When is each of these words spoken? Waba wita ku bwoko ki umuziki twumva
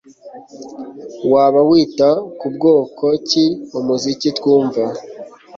Waba 1.31 1.59
wita 1.69 2.09
ku 2.39 2.47
bwoko 2.55 3.05
ki 3.27 3.45
umuziki 3.77 4.29
twumva 4.37 4.83